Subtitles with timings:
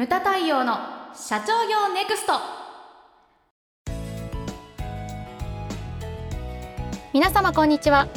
[0.00, 0.78] ムタ太陽の
[1.14, 2.32] 社長業ネクスト。
[7.12, 8.08] 皆様こんにちは。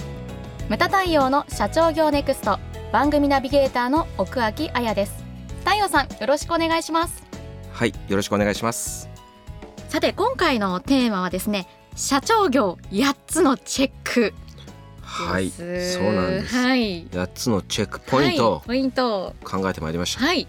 [0.70, 2.58] ムタ太陽の社長業ネクスト。
[2.94, 5.26] 番組ナビゲーターの奥脇彩です。
[5.66, 7.22] 太陽さんよろしくお願いします。
[7.74, 9.10] はいよろしくお願いします。
[9.90, 14.34] さて今回のテーマはですね社長業8つのチェック。
[15.02, 17.08] はいそうなんです、はい。
[17.08, 20.48] 8つのチェックポイントをはい、ポイント考えてまいりました、はい、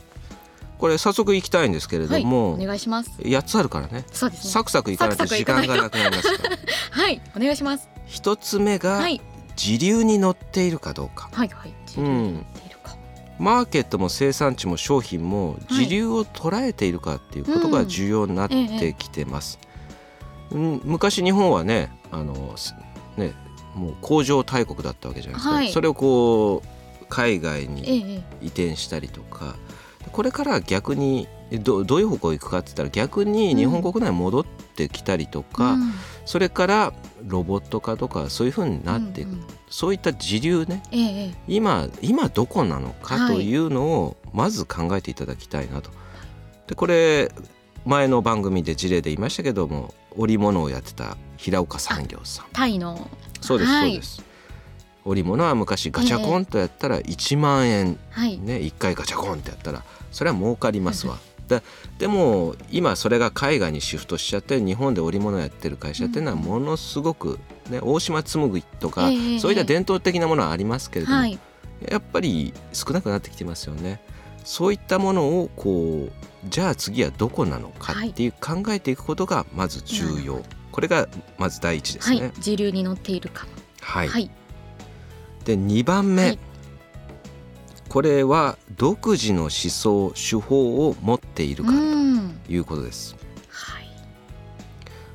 [0.85, 3.11] これ早速行きたいんですけれはい、ども、お願いします。
[3.22, 4.04] 8つあるからね。
[4.13, 4.50] そうですね。
[4.50, 6.59] サクサクいかないと時間がなくなりますから。
[7.03, 7.89] はいお願いします。
[8.04, 9.18] 一つ目がはい。
[9.57, 11.31] 時流に乗っているかどうか。
[11.32, 11.73] はいはい。
[11.86, 12.96] 自由になっているか、
[13.39, 19.59] マーケットも生産地も商品も時流を捉えているかっていうことが重要になってきてます、
[20.51, 22.75] うん昔日本はねあのす
[23.17, 23.32] ね
[23.75, 25.73] もう工場大国だったわけじゃないですか、はい。
[25.73, 28.23] それをこう海外えにえええ。
[28.43, 29.57] 移転したりとか
[30.14, 35.93] これから逆にどどういう方向行くかって言ったら逆に日本国内に戻ってきたりとか、うん。
[36.25, 36.93] それから
[37.27, 39.45] ロボット化とかそういうふうになっていく、うんうん。
[39.69, 40.85] そういった時流ね。
[40.92, 41.35] ええええ。
[41.48, 43.35] 今今どこなのかはい。
[43.35, 45.91] というのをまず考えていただきたいなと。
[46.69, 47.33] でこれ
[47.85, 52.47] 前の番組で事例で言いましたけども織物をやってた平岡産業さん。
[52.53, 53.11] タイの。
[53.41, 54.34] そうです、はいそうです
[55.05, 61.19] 織物は昔ガチャコンとやったら1万円はい、ね、1回ガチャコンってやったらそれは儲かりますわ。
[61.49, 61.63] で
[61.99, 67.39] でも今それが海外にシフトしちゃって日本で織物やってる会社っていうのはものすごく、
[67.69, 71.39] ね、大島紬とか、ええそういった伝統的なものはありますけれども、はい。
[71.91, 74.01] やっぱり少なくなってきてますよね。
[74.43, 76.13] そういったものをこう
[76.49, 82.21] じゃあ次はどこなのかっていう考えていくことがまず重要、なるほこれがまず第一ですはい。
[82.21, 82.33] ね。
[82.39, 83.47] 時流に乗っているか。
[83.81, 84.31] はい、はい
[85.45, 86.39] で2番目、はい。
[87.89, 92.41] これは独自の思想手法を持っているかうん。
[92.45, 93.14] ということです。
[93.48, 93.89] はい。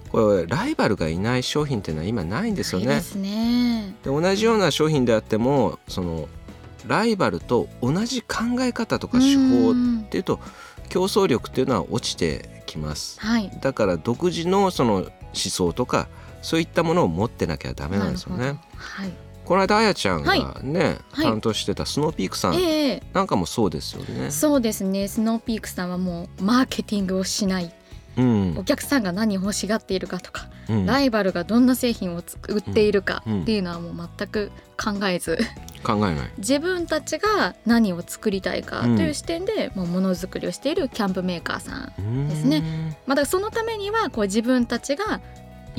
[0.10, 2.86] これライバルがいない商品っていうのは今ないんですよね。
[2.86, 3.96] いいですね。
[4.04, 6.30] で同じような商品であってもその
[6.88, 10.40] ライバルと同じ考え方とか手法っうんていうと
[10.88, 13.20] 競争力っていうのは落ちてきます。
[13.20, 13.52] はい。
[13.62, 16.08] だから独自のその思想とか
[16.42, 18.60] そういったものを持ってなきゃダメなんですよね。
[18.78, 19.12] はい
[19.46, 21.26] この間あやちゃんがね、はい。
[21.26, 24.30] 担当してたスノーピークさんええなんかもそうですよね。
[24.32, 25.08] そうですね。
[25.08, 27.74] スノーピークさんはもうマーケティングをしない。
[28.18, 28.56] うん。
[28.58, 30.86] お客さんが何を欲しがっているかとか、うん。
[30.86, 33.42] ライバルがどんな製品をつ売っているかうん。
[33.42, 35.40] っていうのはもう全く考えず。
[35.84, 36.32] 考えない。
[36.38, 42.98] 自分たちが何を作りたいかという視点でもうものづくりをしているキャンプメーカーさんですね。
[43.08, 45.22] まあ、だそのためにはこう自分たちが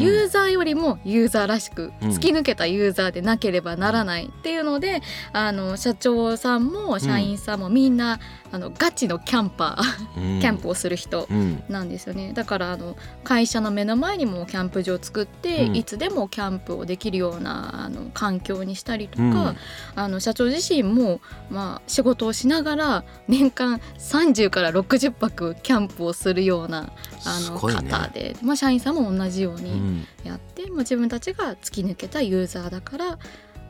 [0.00, 2.11] ユーザーよりもユーザーらしくうん。
[2.11, 4.27] 突き抜けたユーザーでなければならない。
[4.27, 5.03] っていうので
[5.33, 8.21] あの社長さんも社員さんもみんな
[8.53, 10.41] あのガチのキャンパーうん。
[10.43, 11.62] キャンプをする人うん。
[11.69, 12.33] なんですよね。
[12.33, 15.77] だからあの会社の目の前にもキャンプ場を作って、うん。
[15.77, 19.56] いつでもキャンプをできるようなあの環境にしたりとか、うん。
[19.94, 26.93] あの社長自身も、まあ、仕事をしながら年間30から60泊キャンプをするような
[27.25, 29.89] あの方で、まあ、社員さんも同じようにうん
[30.24, 33.18] やって、もう自分たちが突き抜けたユーザーだから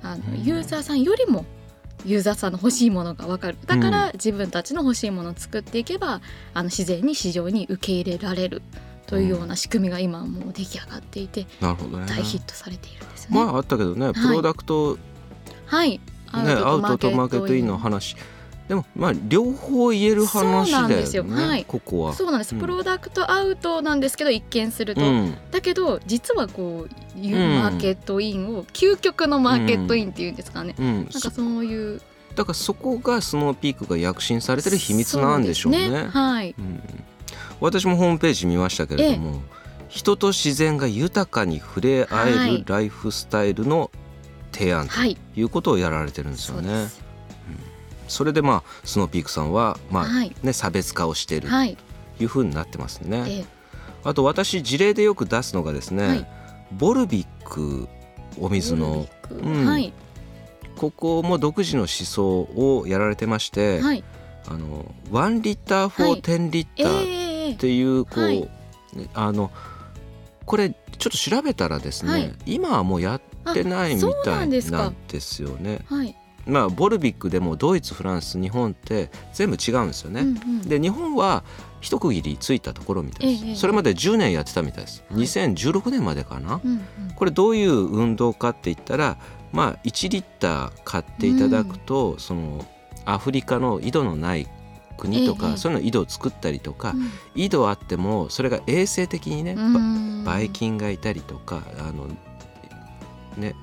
[0.03, 0.44] あの、うん。
[0.44, 1.44] ユーザーさんよりも
[2.04, 3.58] ユーザーさんの欲しいものが分かる。
[3.66, 6.20] だから自分たちの欲しいものを作っていけば
[6.54, 8.62] あの自然に市場に受け入れられる
[9.06, 12.06] というような仕組みが今はもう出来上がっていてなるほどね。
[12.06, 13.44] 大ヒットされているんですよね。
[13.44, 14.98] まああったけどね、プロダクト、
[15.66, 16.00] はい、ね
[16.32, 18.16] アウトとマーケットインの話
[18.70, 21.25] でもまあ両方言える話だですよ。
[21.28, 21.64] はい。
[21.64, 22.14] ここは。
[22.14, 22.60] そうなんです、うん。
[22.60, 25.34] プロダクトアウトなんですけど一見すると、うん。
[25.50, 32.00] だけど実はこういううんマーケットインを、究極のマーケットインっていうんですかね、うん、なんかそういう。
[32.36, 35.87] だからそこがスノーピークが躍進されてる秘密なんでしょうね。
[35.87, 36.54] そですはい。
[36.56, 36.81] うん、
[37.58, 39.42] 私もホームページ見ましたけれども、
[39.88, 42.58] 人と自然が豊かに触れ合えはい。
[42.58, 43.91] るライフスタイルの
[44.52, 45.16] 提案とはい。
[45.34, 46.69] いうことをやられてるんですよね。
[46.69, 47.09] そうです
[48.10, 50.34] それでまあスノーピークさんはまあ、はい。
[50.43, 51.76] ね差別化をしているはい。
[52.19, 53.25] というふうになってますね。
[53.26, 53.44] ええ。
[54.05, 56.26] あと私事例でよく出すのがですね、はい。
[56.73, 57.88] ボルビック
[58.38, 59.67] お水のうん。
[59.67, 59.93] はい。
[60.76, 64.05] ここも独自の思想をやられてまして、はい。
[64.49, 66.20] あの1リッターフォーはい。
[66.20, 68.40] 10リッえターえっていうこう、はい。
[68.40, 68.49] ね
[69.14, 69.50] あの
[70.46, 72.35] これちょっと調べたらですね、はい。
[72.44, 75.81] 今はもうやってないみたないなんですよね。
[75.88, 76.17] はい
[76.50, 80.23] まあボルビックでもドイツフランス日本って全部違うんですよね。
[80.23, 80.62] うんうん。
[80.62, 81.44] で日本は
[81.81, 85.23] 一区切りついたところみたいです、ええそれまで10年やってたみたいです、はい。
[85.23, 86.82] 2016年までかな、うんうん。
[87.14, 89.17] これどういう運動かって言ったら
[89.52, 92.64] まあ1リッター買っていただくと、その
[93.05, 94.47] アフリカの井戸のない
[94.99, 97.11] 国とか、ええそういうの井戸を作ったりとか、うん。
[97.35, 100.25] 井戸あってもそれが衛生的にね、うん。
[100.25, 102.08] ばばい菌がいたりとかあの、
[103.37, 103.55] ねはい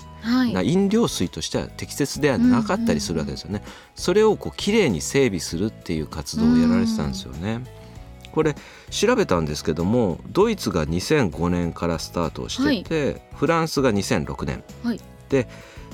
[0.53, 3.63] な飲料水としては適切ではなかったりするわけですよね。
[3.95, 7.63] それをこうきれいに整備するっていう活動をやられてたんですよね。
[8.31, 8.55] これ
[8.91, 14.99] 調べたんですけどもドイツが2005年からスタートをしてて、フランスが2006年、はい。
[15.29, 15.47] で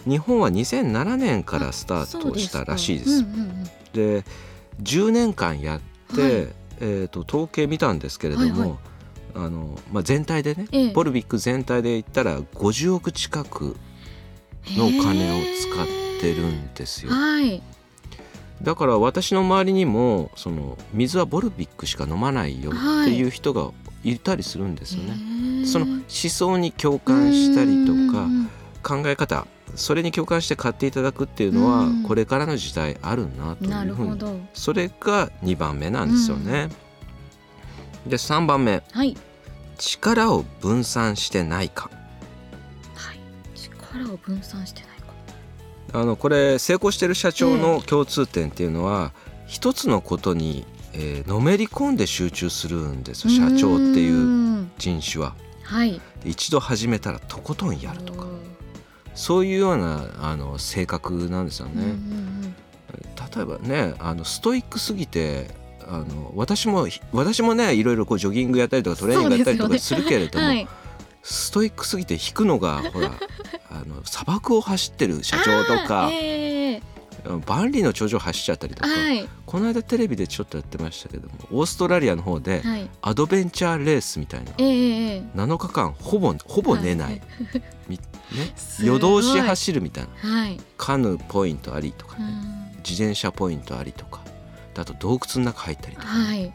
[0.05, 3.11] 日本は2007年からスタートをしたらしいです。
[3.11, 3.63] うんうんうん
[3.93, 4.25] で
[4.81, 6.47] 10年間やって、はい。
[6.79, 8.79] えー、と統計見たんですけれども、はいはい。
[9.35, 10.91] あのまあ、全体でね、ええ。
[10.91, 13.77] ボルビック全体で言ったら50億近く
[14.71, 15.87] のお金を使っ
[16.21, 17.11] てるんですよ。
[17.11, 17.61] はい。
[18.61, 22.73] だから私の周りにもその水はボルビックしか飲まないよっ
[23.03, 23.71] ていう人が
[24.03, 25.61] いたりするんですよね。
[25.61, 28.49] ねその思想に共感したりとかうん
[28.81, 32.03] 考え方それに共感して買っていただくっていうのはうん。
[32.03, 36.69] これからの時代あるなとないうふうにそれが2番目なんですよね。
[38.07, 38.81] で3番目。
[38.91, 39.17] はい。
[39.77, 41.89] 力を分散してないか。
[41.91, 42.02] はい
[43.99, 45.13] 力を分散してないか
[45.93, 49.11] あのこれ成功してる社長の共通点っていうのは、
[49.45, 53.29] 一つのことに、えーのめり込んで集中するんですよ。
[53.29, 54.19] 社長っていうう
[54.61, 54.71] ん。
[54.77, 55.35] 人種は。
[55.63, 56.01] はい。
[56.23, 58.25] で一度始めたらとことんやるとか。
[59.15, 61.73] そういうようなあの性格なんですよね。
[61.75, 62.55] うんうん
[63.35, 65.47] 例えばねあのストイックすぎて
[65.87, 70.67] あの私も私もねいろいろこうジョギングやったりとかトレーニングやったりとかするけれども、うんはい。
[71.23, 73.11] ストイックすぎて引くのがほら
[73.73, 76.13] あの砂漠を走ってる社長とかあ、ー
[76.77, 76.81] え
[77.45, 79.29] 万里の長城走っちゃったりとか、ーはい。
[79.45, 82.89] この間テレビでちょっとやってましたけどもオーストラリアの方ではい。
[83.01, 87.21] アドベンチャーレースみたいなえーえー7日間ほぼほぼ寝ない、
[87.87, 88.03] みね、
[88.55, 89.01] すごい。
[89.01, 90.29] 夜通し走るみたいな。
[90.29, 90.59] はい。
[90.77, 92.77] カヌーポイントありとかね、うん。
[92.87, 94.21] 自転車ポイントありとか。
[94.75, 96.51] あと洞窟の中入ったりとか、はい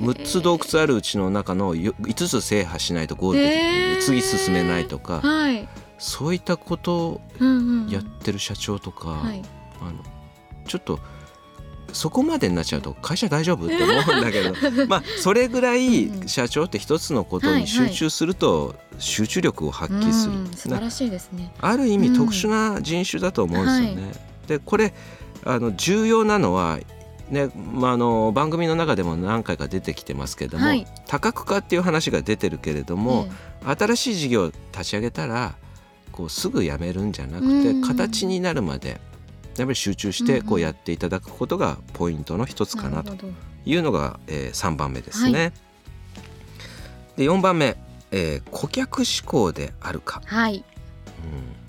[0.00, 4.00] 6つ洞窟あるうちの中のよ5つ制覇しないとゴールできない、へー。
[4.00, 5.68] 次進めないとかはい。
[5.98, 7.88] そういったことをうんうん。
[7.88, 9.42] やってる社長とか、はい。
[9.80, 9.92] あの
[10.66, 10.98] ちょっと
[11.92, 14.54] そこまでになっちゃうと会社大丈夫って思うんだけど。
[14.88, 16.28] まあそれぐらいうんうん。
[16.28, 21.52] 社長って一つのことに集中すると集中力を発揮する、うん素晴らしいですね。
[21.60, 22.16] ある意味うん。
[22.16, 24.12] 特殊な人種だと思うんですよね。
[24.46, 24.92] でこれ
[25.44, 26.78] あの重要なのは
[27.30, 30.86] ねまあ、あの番組の中でも何回か出てきてますけれども、はい。
[31.06, 33.26] 多角化っていう話が出てるけれども、
[33.64, 35.56] え新しい事業を立ち上げたら
[36.12, 37.82] こうすぐやめるんじゃなくて、うん。
[37.82, 39.00] 形になるまで
[39.56, 43.14] やっぱり集中してこうやっていただくことがポイントの一つえかなと
[43.64, 45.42] いうのが、えー、3番目ですね。
[45.42, 45.46] は
[47.16, 47.76] で4番目、
[48.12, 50.64] えー顧客志向であるか、はい。
[51.24, 51.65] うん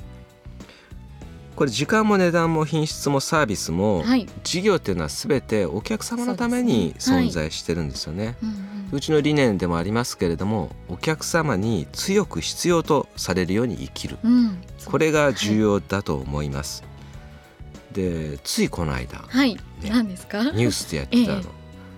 [1.57, 4.27] これ時間も値段も品質もサービスも、はい。
[4.43, 8.37] 事業っていうのは全てお客様のために存在してるんですよね。
[8.43, 8.57] うんうん。
[8.91, 14.19] うちの理念でもありますけれどもお客様に強く必要とされるように生きる。
[14.23, 14.61] うん。
[14.85, 16.83] これが重要だと思います。
[17.91, 19.55] でついこの間はい。
[19.55, 20.43] ね何ですか？
[20.43, 21.45] ニュースでやってたの、ええ。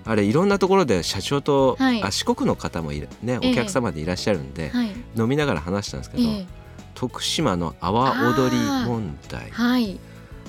[0.05, 2.01] あれいろんなところで社長と、はい。
[2.01, 3.51] あ四国の方もいる、ね、ええ。
[3.51, 4.91] お客様でいらっしゃるんで、はい。
[5.17, 6.58] 飲みながら話したんですけど、ええ
[6.99, 9.49] 徳島の阿波踊り問題。
[9.51, 9.97] はい。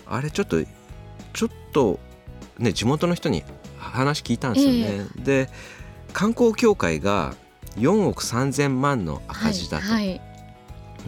[0.04, 0.56] あれちょっと
[1.32, 2.00] ちょっと
[2.58, 3.44] ね地元の人に
[3.78, 5.06] 話聞いたんですよね。
[5.16, 5.48] で
[6.12, 7.36] 観光協会が
[7.76, 9.84] 4億3,000万の赤字だと。
[9.84, 10.20] はいはい。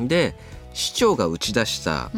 [0.07, 0.37] で
[0.75, 2.13] 市長が打ち出した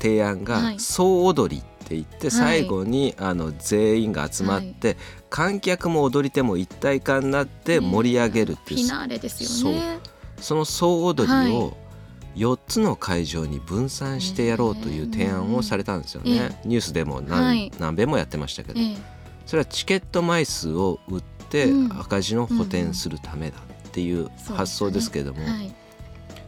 [0.00, 0.80] 提案がはい。
[0.80, 4.96] 総踊りって言って最後にあの全員が集まって
[5.30, 8.80] 観客も踊り手も一体化になって盛り上げるっていう。
[8.80, 10.00] フィナーレですよね。
[10.40, 11.80] その総踊りを
[12.36, 16.60] 4つの会場に分散してやろうという提案をされたんですよね。
[16.64, 17.72] ニュースでも何,、はい。
[17.78, 18.96] 何遍もやってましたけど、ええ。
[19.46, 22.00] それはチケット枚数を売ってうん。
[22.00, 25.74] 赤字の補填するためだっていう発想ですけれども、はい。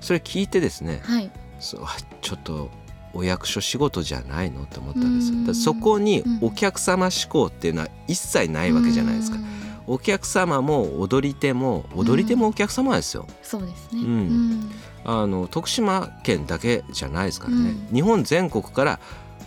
[0.01, 1.31] それ聞いてですね、はい。
[1.61, 1.79] そ
[2.23, 2.71] ちょっと
[3.13, 5.33] お役所仕事じゃないのって思ったんです。
[5.33, 9.37] よそこにうんお客様志向っていうのは一切ないわけじゃないですか。
[9.37, 9.45] うん。
[9.87, 13.27] お客様も踊り手も踊り手もお客様ですよ。
[13.43, 14.01] そうですね。
[14.03, 14.71] うん
[15.05, 17.95] あの徳島県だけじゃないですからね、うん。
[17.95, 19.01] 日本全国から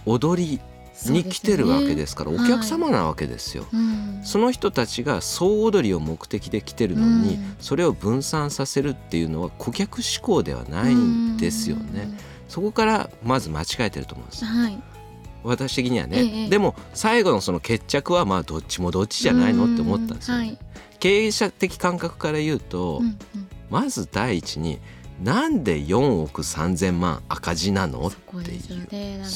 [0.06, 0.60] 踊り
[1.06, 2.38] に来てるわけですからね。
[2.40, 4.22] お客様なわけですよ、うん。
[4.24, 7.56] その人たちが総踊りを目的で来てるのに、うん。
[7.60, 12.10] それを分散させるっていうのは顧客志向ではないんですよね、
[12.48, 14.46] そこからまず間違えてると思うんです。
[14.46, 14.82] はい。
[15.44, 16.50] 私的にはね、ええ。
[16.50, 20.58] でも最後のその決着はまあどっちもどっちじゃないのって思ったんですよ、ねはい。
[21.00, 23.18] 経営者的感覚から言うと、うんうん。
[23.70, 24.80] まず第一に
[25.22, 28.08] なんで4億3,000万赤字なの？
[28.08, 28.12] っ
[28.44, 28.88] ていう。
[28.92, 29.36] ねなんか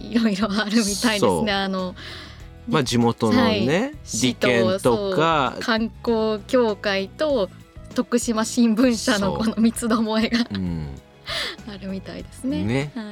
[0.00, 1.52] いろいろあるみたいですね。
[1.52, 1.94] あの
[2.68, 5.56] まあ、地元のね、はい、利権とか。
[5.60, 7.48] 観光協会と
[7.94, 10.88] 徳島新聞社のこの三つどもえが、うん、
[11.66, 12.62] あるみたいですね。
[12.62, 12.92] ね。
[12.94, 13.04] はい。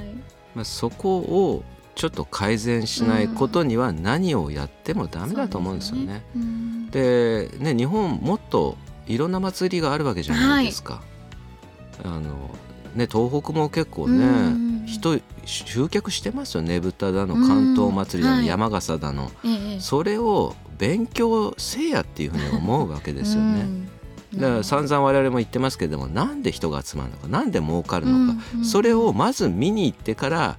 [0.55, 6.23] まあ、そこをちょっと改善しないことには何をやってもダメだと思うんですよね。
[6.91, 10.95] でね、ね、日本もっといろんな祭りがあるわけじゃないですか。
[10.95, 11.03] はい、
[12.05, 12.21] あの
[12.95, 16.81] ね、東北も結構ね、人集客してますよね。
[16.81, 19.31] ぶただの関東祭りだの、山笠だの、
[19.81, 23.67] それを勉強せやっていうふうに思うわけですよね。
[24.35, 30.59] だから散々我々も言ってますけれどもなんで人が集まるのかなんで儲かるのか、それをまず見に行ってから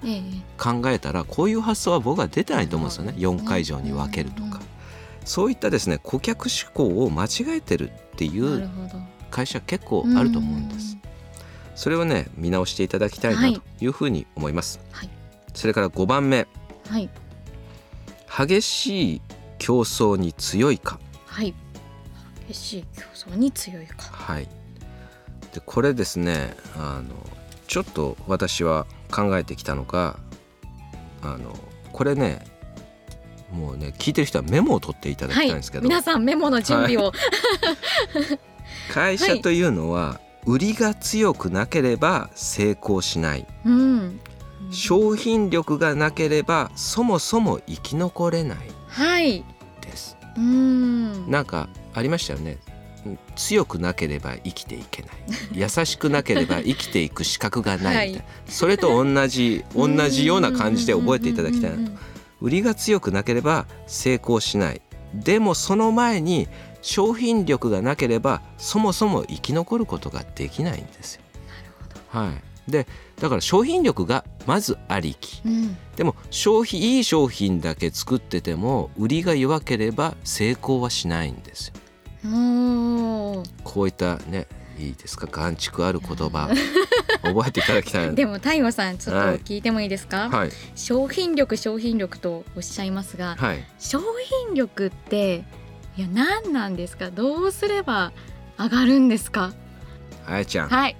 [0.58, 3.13] 考えたらこういう発想は僕は出てないと思うんですよね。
[3.17, 4.62] 4会場に分けるとか、
[5.25, 8.70] そういったですね顧客志向を間違えてるっていう
[9.29, 10.97] 会社結構あると思うんです。
[11.77, 13.88] それをね見直していただきたいなとい。
[13.88, 14.79] うふうに思います。
[14.91, 15.10] はい、
[15.53, 16.48] それから5番目、
[16.89, 17.07] はい、
[18.36, 19.22] 激しい
[19.60, 21.00] 競争に強いか。
[21.27, 21.53] はい。
[22.48, 23.96] 激しい競争に強いか。
[24.12, 24.48] はい。
[25.53, 27.13] でこれですねあの
[27.67, 30.17] ちょっと私は考えてきたのが
[31.22, 31.55] あの
[31.93, 32.43] これね
[33.51, 38.39] もうね聞いてる人はメモを取っていただきたいんですけど、はい、皆さんメモの準備を、はい、
[38.91, 44.20] 会社というのは、売りが強くなければ成功しない、うん、
[44.72, 48.58] 商品力がなければそもそも生き残れない。
[49.82, 51.30] です、はい、うん。
[51.30, 52.58] なんかありましたよね。
[53.36, 55.12] 強くなければ生きていけない。
[55.51, 61.98] 優しくなければ生きていく資格がないみたいな、はい、それと同じ同じような感じで覚えていただきたいなと。
[62.39, 64.82] 売りが強くなければ成功しない。
[65.13, 66.48] でもその前に
[66.88, 71.22] 商品力がなければそもそも生き残ることができないんですよ。
[72.08, 72.32] は
[72.67, 72.88] い、で
[73.20, 81.74] だから商品力がまずありき、うん、でも消費いい商品だけ作ってても売りが弱ければ成功はしないんです
[82.24, 83.44] よ。
[83.65, 84.48] こういったね
[84.79, 85.27] いいですか？
[85.27, 86.50] 眼蓄ある言葉。
[87.22, 88.15] 覚えていただきたい。
[88.15, 94.00] でも太陽さんちょっと聞いてもいいですか、はい、商品力商品力とおっしゃいますが、はい、商
[94.46, 95.44] 品力って
[95.98, 97.10] いや何なんですか？
[97.10, 98.12] どうすれば
[98.58, 99.54] 上がるんですか？
[100.25, 100.70] あやちゃん。
[100.70, 100.96] はい。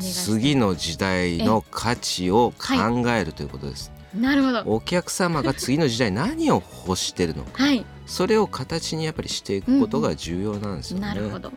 [0.00, 4.64] 次の時代の価値を考えるということです、なるほど。
[4.66, 11.52] お客様が次の時代何を欲してるのか、はい、それを形にやっぱりしていくことが重要なんですよね、うん、なるほど。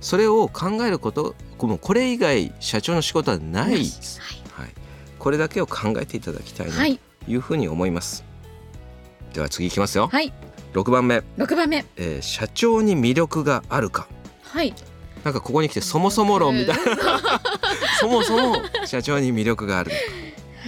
[0.00, 4.74] それを考えることこれ以外社長の仕事はないです、はい、はい、
[5.18, 6.84] これだけを考えていただきたいなと
[7.28, 10.06] いうふうに思います、はい、では次いきますよ。
[10.06, 10.32] はい
[10.74, 11.22] 6番目。
[11.38, 14.08] 6番目、えー、社長に魅力があるか。
[14.42, 14.74] はい。
[15.22, 16.82] なんかここに来てそもそも論みたいな。
[17.98, 19.92] そもそも社長に魅力がある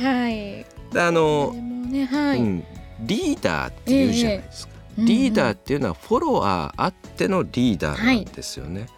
[0.00, 0.64] はい。
[0.92, 2.64] であの、ねはい、うん、
[3.00, 8.90] リーダーっていうじゃないですか、えー、リーダーっていうのはフォロワーあってのリーダーなんですよね、はい。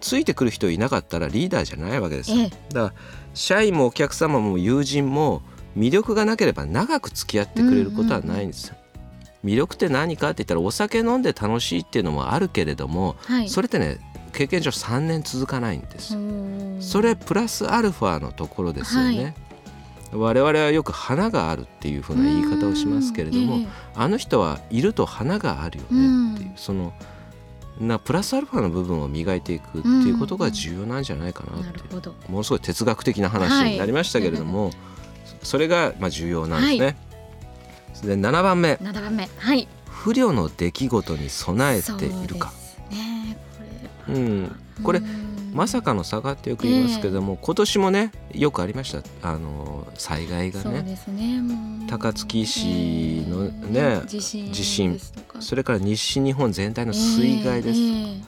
[0.00, 2.48] ついてくる人いなかったらリーダーじゃないわけですよ。
[2.48, 2.92] だから
[3.34, 5.42] 社員もお客様も友人も
[5.76, 8.76] 魅力がなければ長く付き合ってくれることはないんですよ。
[9.44, 13.98] 魅力って何かって言ったらお酒飲んで楽しいっていうのもあるけれども、はい、それってね
[14.32, 16.16] 経験上3年続かないんです
[16.80, 19.34] それプラスアルファのところですよね、はい、
[20.12, 26.92] 我々はよく花があるっていうふうな言い方をしますけれども、えー、あの人はいると花があるよねっていうその
[27.78, 34.74] なプラスアルファの部分を磨いていくっていうことが重要なんじゃないかなってものすごい哲学的な話になりましたけれども、はい、
[35.42, 36.96] それがまあ重要なんですね。
[38.06, 42.52] はい、で7番目 ,7 番目、はい、不慮の出来事に備えているか。
[42.90, 43.36] ね、
[44.06, 45.02] これうん、これ
[45.54, 47.36] まさかの差がってよく言いますけども、え。
[47.36, 49.02] ー、今年もねよくありました。
[49.22, 51.42] あの災害がね、ね、
[51.88, 55.00] 高槻市のね、えー、地震地震。
[55.38, 58.24] それから西日本全体の水害です、えー、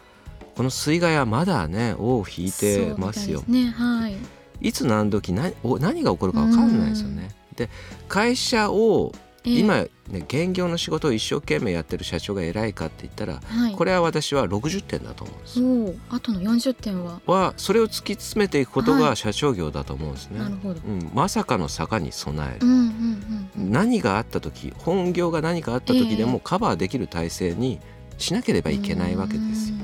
[0.56, 3.42] この水害はまだね尾を引いてますよ。
[3.48, 3.70] ね。
[3.70, 4.16] はい、
[4.60, 7.30] いつ何時何何が起こるか分かんないですよね。
[7.56, 7.68] で
[8.08, 9.12] 会社を
[9.46, 16.00] 今ね現業の仕事を一生懸命やってる社長が偉いかって言ったら、はい、これは私は60点だと思うんです。
[16.10, 17.20] あとの40点は？
[17.26, 27.80] はそれを突き詰めていくことが社長業だと思うんですね、はい、なるほど、うん、まさかの坂に備える、うんうんうんうん、何があった時本業が何かあった時でもカバーできる体制に
[28.18, 29.76] しなければいけないわけですよ、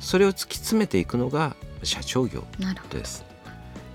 [0.00, 2.44] それを突き詰めていくのが社長業
[2.90, 3.24] です。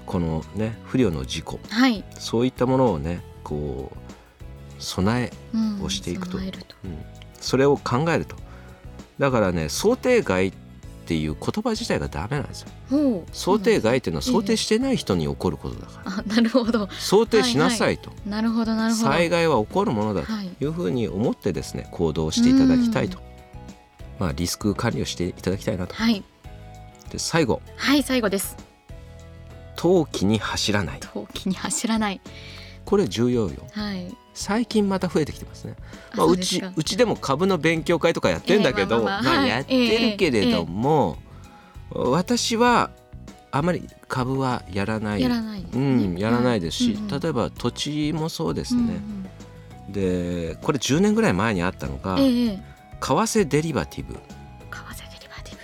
[0.06, 4.03] このね不慮の事故、はい、そういったものをねこう
[4.84, 6.52] 備えをしていくと,、うん、
[7.40, 8.36] それを考えると
[9.20, 10.54] だからね想定外
[11.04, 12.70] っていう言葉自体がダメなんですよ。
[13.34, 16.12] 想定外っていうのは想定してない人に起こることだから。
[16.20, 16.88] あなるほど。
[16.98, 18.10] 想定しなさいと。
[18.10, 19.08] はいはい、なるほどなるほど。
[19.10, 23.20] 災害は起こるものだというふうに思ってですね行動していただきたいと。
[24.18, 25.94] まあリスク管理をしていただきたいなと。
[25.94, 26.24] はい。
[27.10, 27.62] で最後。
[27.76, 28.56] はい最後です。
[29.76, 31.00] 陶器に走らない。
[31.02, 32.22] 陶器に走らない。
[32.86, 33.68] これ重要よ。
[33.74, 34.16] はい。
[34.34, 35.76] 最近また増えてきてますね。
[36.16, 41.18] まあ、うちうちでも株の勉強会とかやってんだけど、まあやってるけれども、
[41.92, 42.90] 私は
[43.52, 49.00] あまり株はやらないやらない、うん、やらないですし、例えば土地もそうですね。
[49.90, 52.58] でこれ10年ぐらい前にあったのが、為
[53.00, 54.14] 替デリバティブ。
[54.14, 54.20] 為替
[55.12, 55.56] デリバティ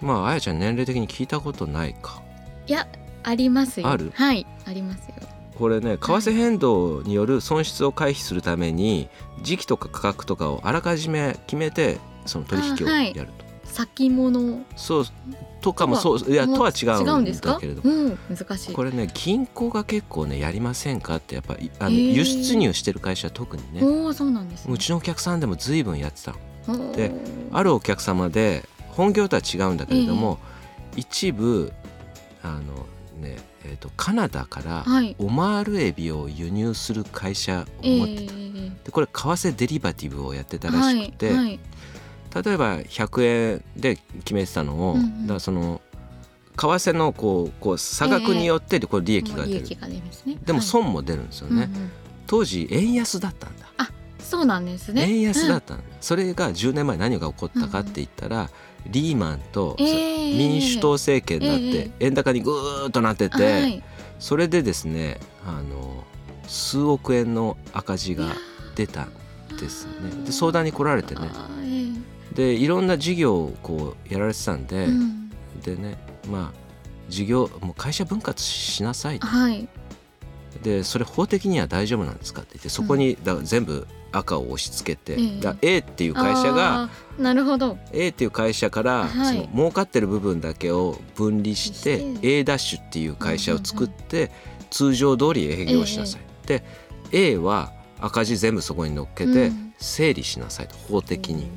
[0.00, 0.06] ブ。
[0.06, 2.22] まああやちゃん年齢的に聞いたことないか。
[2.66, 2.86] いや
[3.24, 3.88] ありますよ。
[3.88, 4.12] ある？
[4.14, 5.14] はいありますよ。
[5.60, 9.10] これね為替変動による損失を回避するために
[9.42, 12.88] 時期とか価格とかをあらかじめ決めてその取引をやると。
[12.88, 13.26] はい、
[13.64, 14.64] 先物。
[14.74, 15.04] そう
[15.60, 18.72] とかもそういやとは違うんだけれども、うん、難しい。
[18.72, 23.84] これね銀行が結構ねやりませんかってやっぱりあの輸出入してる会社は特にね。
[23.84, 26.34] おそうなんです、ね、うちのお客さんでも随分やってた
[26.72, 26.92] の。
[26.92, 27.12] で
[27.52, 30.38] あるお客様で本業とは違うんだけれども、
[30.96, 31.70] 一部
[32.42, 32.86] あの
[33.20, 34.84] ねえーと、カナダから
[35.18, 38.32] オマールエビを輸入する会社を持ってた、
[38.84, 41.60] でこれ為替デリバティブをやってたらしくて、はいはい、
[42.44, 45.80] 例えば100円で決めてたのを、うんうん、だからその
[46.56, 51.90] 為替のこうこう差額によってこれ利益が出る、えーね、でも損も出るんですよね、はいうんうん、
[52.26, 53.66] 当時円安だったんだ。
[53.78, 53.88] あ
[54.30, 55.02] そうなんですね。
[55.02, 58.48] 円安だった、うん、それが10年前何が起こったかって言ったら、うん
[58.86, 63.82] リーマンと民主党政権になって円高にぐーっとなってて、
[64.18, 66.04] それでですねあの
[66.46, 68.26] 数億円の赤字が
[68.74, 69.12] 出たん
[69.58, 70.24] ですね。
[70.24, 71.30] で相談に来られてね。
[72.32, 74.86] でいろんな事業をこうやられてたんで、
[75.62, 75.98] でね
[76.30, 76.58] まあ
[77.08, 79.26] 事業もう会社分割しなさいと、
[80.62, 87.78] でそれ法的には大丈夫なんですかって言ってそこにだ全部赤を押し付けて、ええ、だ A っていう会社がなるほど。
[87.92, 94.30] A っていう会社から、はい、その儲かってる部分だけを分離して A ダッシュっていう会社を作って、
[94.70, 96.20] 通常通り営業しなさい。
[96.48, 96.60] え、
[97.12, 101.48] で A は赤字全部そこに乗っけて整理しなさいと、法的に。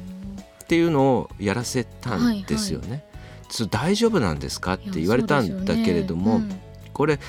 [0.64, 2.88] っていうのをやらせたんですよね。
[2.88, 6.46] はいはい、大丈夫なんですかって言われたんだけれども、ね。
[6.86, 7.20] うん、これ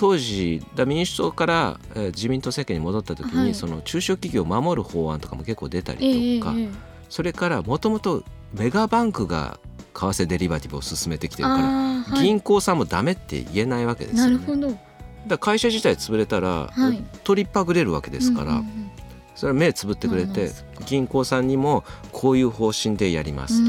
[0.00, 6.72] 当時だ民主党から、えー、自民党政権に戻った時に、はい、その中小企業を守る法案とかも結構出たりとか、えー、
[7.10, 9.60] それからもともとメガバンクが
[9.92, 14.80] 為替デリバティブを進めてきてるから、はい、銀行さんもダメって言えないわけですよね。
[15.26, 18.90] だ会社自体潰れたら、はい、取りっぱぐれるわけですから、うんうんうん、
[19.34, 20.50] それは目つぶってくれて
[20.86, 23.62] 銀行さんにもこういう方針でやります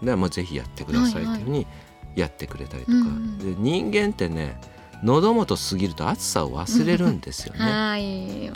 [0.00, 0.04] と。
[0.04, 1.66] でもぜひやってくださいというふうに
[2.14, 4.60] やってくれたりとか、はいはい、で人間ってね
[5.04, 7.60] 喉元過ぎると暑さを忘れるんですよね。
[7.60, 8.50] はい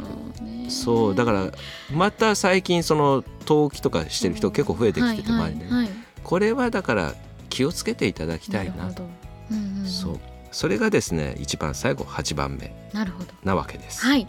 [0.71, 1.51] そうだから
[1.91, 5.91] また最近その陶器とかしてる人結構増えてきてて前ね、はいはい、
[6.23, 7.15] これはだから
[7.49, 8.93] 気をつけていただきたいな。
[8.93, 9.03] と、
[9.51, 10.21] うんうん、そう。
[10.51, 12.75] それがですね一番最後8番目
[13.45, 14.05] なわけです。
[14.05, 14.29] はい、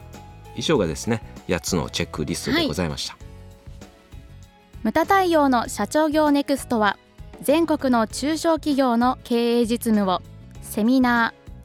[0.55, 3.13] 以上がですね8つのチェックリストでございました。
[3.13, 3.23] はい、
[4.83, 6.97] 無駄対応の社長業ネクストは
[7.41, 10.21] 全国の中小企業の経営実務を
[10.61, 11.38] セミナー